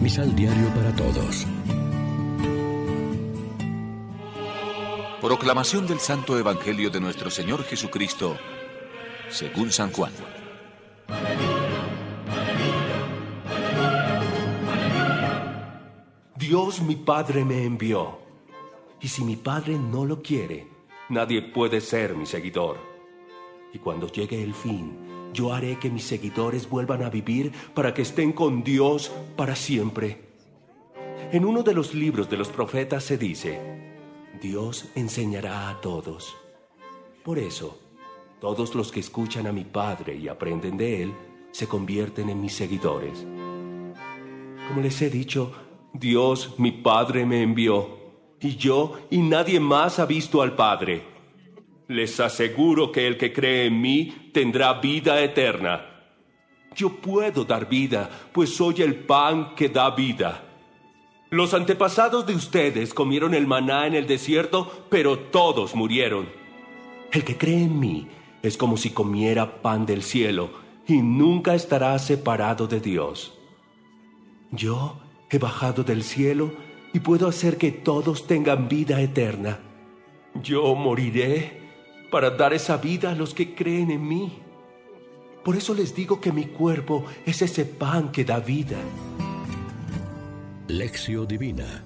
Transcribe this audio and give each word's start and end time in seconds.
Misal 0.00 0.34
Diario 0.34 0.68
para 0.70 0.96
Todos. 0.96 1.46
Proclamación 5.20 5.86
del 5.86 6.00
Santo 6.00 6.38
Evangelio 6.38 6.88
de 6.88 7.00
nuestro 7.00 7.30
Señor 7.30 7.64
Jesucristo, 7.64 8.34
según 9.28 9.70
San 9.70 9.92
Juan. 9.92 10.10
Dios 16.36 16.80
mi 16.80 16.96
Padre 16.96 17.44
me 17.44 17.64
envió, 17.64 18.20
y 19.02 19.08
si 19.08 19.22
mi 19.22 19.36
Padre 19.36 19.78
no 19.78 20.06
lo 20.06 20.22
quiere, 20.22 20.66
nadie 21.10 21.42
puede 21.42 21.82
ser 21.82 22.16
mi 22.16 22.24
seguidor. 22.24 22.78
Y 23.74 23.78
cuando 23.78 24.06
llegue 24.08 24.42
el 24.42 24.54
fin, 24.54 25.09
yo 25.32 25.52
haré 25.52 25.78
que 25.78 25.90
mis 25.90 26.04
seguidores 26.04 26.68
vuelvan 26.68 27.02
a 27.02 27.10
vivir 27.10 27.52
para 27.74 27.94
que 27.94 28.02
estén 28.02 28.32
con 28.32 28.62
Dios 28.62 29.12
para 29.36 29.54
siempre. 29.54 30.30
En 31.32 31.44
uno 31.44 31.62
de 31.62 31.74
los 31.74 31.94
libros 31.94 32.28
de 32.28 32.36
los 32.36 32.48
profetas 32.48 33.04
se 33.04 33.16
dice, 33.16 33.60
Dios 34.40 34.88
enseñará 34.94 35.68
a 35.68 35.80
todos. 35.80 36.36
Por 37.22 37.38
eso, 37.38 37.78
todos 38.40 38.74
los 38.74 38.90
que 38.90 39.00
escuchan 39.00 39.46
a 39.46 39.52
mi 39.52 39.64
Padre 39.64 40.16
y 40.16 40.28
aprenden 40.28 40.76
de 40.76 41.02
Él, 41.02 41.14
se 41.52 41.66
convierten 41.66 42.30
en 42.30 42.40
mis 42.40 42.54
seguidores. 42.54 43.26
Como 44.68 44.80
les 44.82 45.00
he 45.02 45.10
dicho, 45.10 45.52
Dios, 45.92 46.54
mi 46.58 46.72
Padre, 46.72 47.26
me 47.26 47.42
envió, 47.42 47.98
y 48.40 48.56
yo 48.56 48.98
y 49.10 49.18
nadie 49.18 49.60
más 49.60 49.98
ha 49.98 50.06
visto 50.06 50.42
al 50.42 50.56
Padre. 50.56 51.09
Les 51.90 52.20
aseguro 52.20 52.92
que 52.92 53.08
el 53.08 53.16
que 53.16 53.32
cree 53.32 53.66
en 53.66 53.80
mí 53.80 54.30
tendrá 54.32 54.74
vida 54.74 55.20
eterna. 55.20 55.86
Yo 56.72 56.90
puedo 57.00 57.44
dar 57.44 57.68
vida, 57.68 58.08
pues 58.30 58.54
soy 58.54 58.82
el 58.82 58.94
pan 58.94 59.56
que 59.56 59.68
da 59.68 59.90
vida. 59.90 60.44
Los 61.30 61.52
antepasados 61.52 62.24
de 62.28 62.36
ustedes 62.36 62.94
comieron 62.94 63.34
el 63.34 63.48
maná 63.48 63.88
en 63.88 63.96
el 63.96 64.06
desierto, 64.06 64.86
pero 64.88 65.18
todos 65.18 65.74
murieron. 65.74 66.28
El 67.10 67.24
que 67.24 67.36
cree 67.36 67.64
en 67.64 67.80
mí 67.80 68.06
es 68.40 68.56
como 68.56 68.76
si 68.76 68.90
comiera 68.90 69.60
pan 69.60 69.84
del 69.84 70.04
cielo 70.04 70.52
y 70.86 71.02
nunca 71.02 71.56
estará 71.56 71.98
separado 71.98 72.68
de 72.68 72.78
Dios. 72.78 73.36
Yo 74.52 75.00
he 75.28 75.38
bajado 75.38 75.82
del 75.82 76.04
cielo 76.04 76.52
y 76.92 77.00
puedo 77.00 77.26
hacer 77.26 77.58
que 77.58 77.72
todos 77.72 78.28
tengan 78.28 78.68
vida 78.68 79.00
eterna. 79.00 79.58
Yo 80.40 80.72
moriré 80.76 81.59
para 82.10 82.30
dar 82.30 82.52
esa 82.52 82.76
vida 82.76 83.12
a 83.12 83.14
los 83.14 83.34
que 83.34 83.54
creen 83.54 83.90
en 83.90 84.06
mí. 84.06 84.38
Por 85.44 85.56
eso 85.56 85.74
les 85.74 85.94
digo 85.94 86.20
que 86.20 86.32
mi 86.32 86.46
cuerpo 86.46 87.04
es 87.24 87.40
ese 87.42 87.64
pan 87.64 88.12
que 88.12 88.24
da 88.24 88.40
vida. 88.40 88.78
Lección 90.68 91.26
Divina 91.26 91.84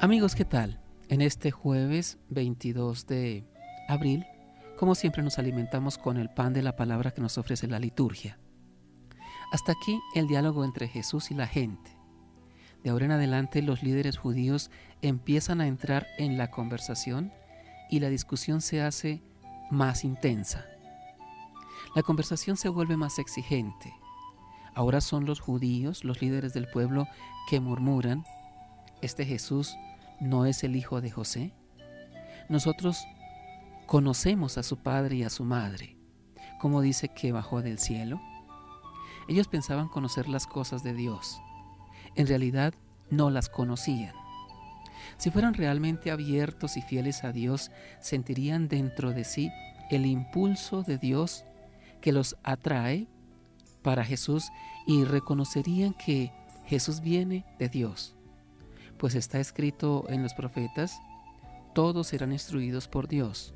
Amigos, 0.00 0.36
¿qué 0.36 0.44
tal? 0.44 0.80
En 1.08 1.22
este 1.22 1.50
jueves 1.50 2.18
22 2.28 3.08
de 3.08 3.44
abril, 3.88 4.24
como 4.76 4.94
siempre 4.94 5.24
nos 5.24 5.40
alimentamos 5.40 5.98
con 5.98 6.18
el 6.18 6.30
pan 6.30 6.52
de 6.52 6.62
la 6.62 6.76
palabra 6.76 7.10
que 7.10 7.20
nos 7.20 7.36
ofrece 7.36 7.66
la 7.66 7.80
liturgia. 7.80 8.38
Hasta 9.50 9.72
aquí 9.72 9.98
el 10.14 10.28
diálogo 10.28 10.64
entre 10.64 10.86
Jesús 10.86 11.32
y 11.32 11.34
la 11.34 11.48
gente. 11.48 11.97
Ahora 12.88 13.06
en 13.06 13.12
adelante 13.12 13.62
los 13.62 13.82
líderes 13.82 14.16
judíos 14.16 14.70
empiezan 15.02 15.60
a 15.60 15.66
entrar 15.66 16.06
en 16.18 16.38
la 16.38 16.50
conversación 16.50 17.32
y 17.90 18.00
la 18.00 18.08
discusión 18.08 18.60
se 18.60 18.82
hace 18.82 19.22
más 19.70 20.04
intensa. 20.04 20.66
La 21.94 22.02
conversación 22.02 22.56
se 22.56 22.68
vuelve 22.68 22.96
más 22.96 23.18
exigente. 23.18 23.92
Ahora 24.74 25.00
son 25.00 25.24
los 25.24 25.40
judíos, 25.40 26.04
los 26.04 26.20
líderes 26.22 26.52
del 26.52 26.68
pueblo, 26.68 27.08
que 27.48 27.60
murmuran, 27.60 28.24
¿este 29.02 29.24
Jesús 29.24 29.76
no 30.20 30.46
es 30.46 30.62
el 30.62 30.76
hijo 30.76 31.00
de 31.00 31.10
José? 31.10 31.52
Nosotros 32.48 33.04
conocemos 33.86 34.58
a 34.58 34.62
su 34.62 34.76
padre 34.78 35.16
y 35.16 35.22
a 35.24 35.30
su 35.30 35.44
madre. 35.44 35.96
¿Cómo 36.60 36.80
dice 36.80 37.08
que 37.08 37.32
bajó 37.32 37.62
del 37.62 37.78
cielo? 37.78 38.20
Ellos 39.28 39.48
pensaban 39.48 39.88
conocer 39.88 40.28
las 40.28 40.46
cosas 40.46 40.82
de 40.82 40.94
Dios. 40.94 41.40
En 42.14 42.26
realidad 42.26 42.74
no 43.10 43.30
las 43.30 43.48
conocían. 43.48 44.14
Si 45.16 45.30
fueran 45.30 45.54
realmente 45.54 46.10
abiertos 46.10 46.76
y 46.76 46.82
fieles 46.82 47.24
a 47.24 47.32
Dios, 47.32 47.70
sentirían 48.00 48.68
dentro 48.68 49.12
de 49.12 49.24
sí 49.24 49.50
el 49.90 50.06
impulso 50.06 50.82
de 50.82 50.98
Dios 50.98 51.44
que 52.00 52.12
los 52.12 52.36
atrae 52.42 53.08
para 53.82 54.04
Jesús 54.04 54.50
y 54.86 55.04
reconocerían 55.04 55.94
que 55.94 56.32
Jesús 56.66 57.00
viene 57.00 57.44
de 57.58 57.68
Dios. 57.68 58.14
Pues 58.98 59.14
está 59.14 59.40
escrito 59.40 60.06
en 60.08 60.22
los 60.22 60.34
profetas, 60.34 61.00
todos 61.74 62.08
serán 62.08 62.32
instruidos 62.32 62.88
por 62.88 63.08
Dios. 63.08 63.54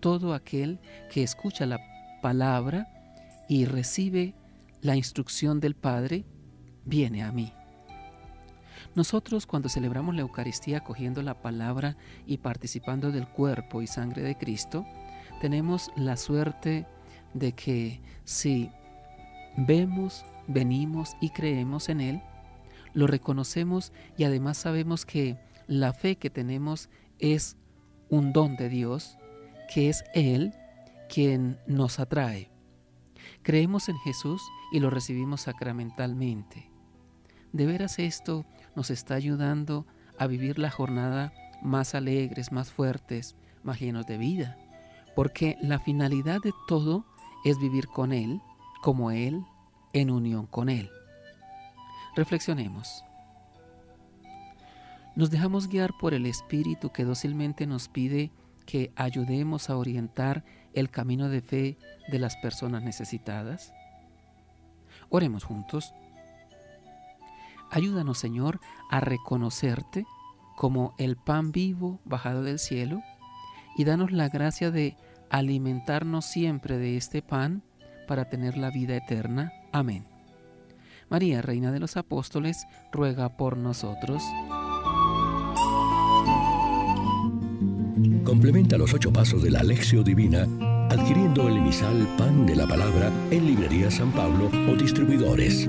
Todo 0.00 0.34
aquel 0.34 0.80
que 1.10 1.22
escucha 1.22 1.66
la 1.66 1.78
palabra 2.22 2.88
y 3.48 3.64
recibe 3.64 4.34
la 4.80 4.96
instrucción 4.96 5.60
del 5.60 5.74
Padre, 5.74 6.24
viene 6.90 7.22
a 7.22 7.32
mí. 7.32 7.54
Nosotros 8.94 9.46
cuando 9.46 9.68
celebramos 9.68 10.14
la 10.14 10.22
Eucaristía 10.22 10.80
cogiendo 10.80 11.22
la 11.22 11.40
palabra 11.40 11.96
y 12.26 12.38
participando 12.38 13.12
del 13.12 13.28
cuerpo 13.28 13.80
y 13.80 13.86
sangre 13.86 14.22
de 14.22 14.36
Cristo, 14.36 14.84
tenemos 15.40 15.92
la 15.96 16.16
suerte 16.16 16.86
de 17.32 17.52
que 17.52 18.00
si 18.24 18.70
vemos, 19.56 20.24
venimos 20.48 21.16
y 21.20 21.30
creemos 21.30 21.88
en 21.88 22.00
Él, 22.00 22.22
lo 22.92 23.06
reconocemos 23.06 23.92
y 24.16 24.24
además 24.24 24.58
sabemos 24.58 25.06
que 25.06 25.38
la 25.68 25.92
fe 25.92 26.16
que 26.16 26.30
tenemos 26.30 26.90
es 27.20 27.56
un 28.08 28.32
don 28.32 28.56
de 28.56 28.68
Dios, 28.68 29.16
que 29.72 29.88
es 29.88 30.02
Él 30.14 30.52
quien 31.08 31.60
nos 31.68 32.00
atrae. 32.00 32.50
Creemos 33.42 33.88
en 33.88 33.96
Jesús 33.98 34.42
y 34.72 34.80
lo 34.80 34.90
recibimos 34.90 35.42
sacramentalmente. 35.42 36.69
De 37.52 37.66
veras 37.66 37.98
esto 37.98 38.44
nos 38.76 38.90
está 38.90 39.14
ayudando 39.14 39.86
a 40.18 40.26
vivir 40.26 40.58
la 40.58 40.70
jornada 40.70 41.32
más 41.62 41.94
alegres, 41.94 42.52
más 42.52 42.70
fuertes, 42.70 43.36
más 43.62 43.80
llenos 43.80 44.06
de 44.06 44.18
vida, 44.18 44.56
porque 45.14 45.56
la 45.60 45.78
finalidad 45.78 46.40
de 46.42 46.52
todo 46.68 47.04
es 47.44 47.58
vivir 47.58 47.86
con 47.88 48.12
Él, 48.12 48.40
como 48.82 49.10
Él, 49.10 49.44
en 49.92 50.10
unión 50.10 50.46
con 50.46 50.68
Él. 50.68 50.90
Reflexionemos. 52.14 53.04
Nos 55.16 55.30
dejamos 55.30 55.68
guiar 55.68 55.92
por 56.00 56.14
el 56.14 56.26
Espíritu 56.26 56.90
que 56.90 57.04
dócilmente 57.04 57.66
nos 57.66 57.88
pide 57.88 58.30
que 58.64 58.92
ayudemos 58.94 59.68
a 59.68 59.76
orientar 59.76 60.44
el 60.74 60.90
camino 60.90 61.28
de 61.28 61.40
fe 61.40 61.78
de 62.08 62.18
las 62.18 62.36
personas 62.36 62.82
necesitadas. 62.82 63.72
Oremos 65.08 65.44
juntos. 65.44 65.92
Ayúdanos, 67.70 68.18
Señor, 68.18 68.60
a 68.90 69.00
reconocerte 69.00 70.06
como 70.56 70.94
el 70.98 71.16
pan 71.16 71.52
vivo 71.52 72.00
bajado 72.04 72.42
del 72.42 72.58
cielo 72.58 73.02
y 73.76 73.84
danos 73.84 74.12
la 74.12 74.28
gracia 74.28 74.70
de 74.70 74.96
alimentarnos 75.30 76.24
siempre 76.24 76.78
de 76.78 76.96
este 76.96 77.22
pan 77.22 77.62
para 78.06 78.28
tener 78.28 78.58
la 78.58 78.70
vida 78.70 78.96
eterna. 78.96 79.52
Amén. 79.72 80.04
María, 81.08 81.42
Reina 81.42 81.72
de 81.72 81.80
los 81.80 81.96
Apóstoles, 81.96 82.66
ruega 82.92 83.36
por 83.36 83.56
nosotros. 83.56 84.22
Complementa 88.24 88.78
los 88.78 88.92
ocho 88.94 89.12
pasos 89.12 89.42
de 89.42 89.50
la 89.50 89.60
Alexio 89.60 90.02
Divina 90.02 90.46
adquiriendo 90.90 91.48
el 91.48 91.58
emisal 91.58 92.06
Pan 92.18 92.46
de 92.46 92.56
la 92.56 92.66
Palabra 92.66 93.12
en 93.30 93.46
Librería 93.46 93.90
San 93.90 94.10
Pablo 94.10 94.50
o 94.68 94.74
distribuidores. 94.74 95.68